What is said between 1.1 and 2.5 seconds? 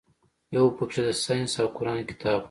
ساينس او قران کتاب و.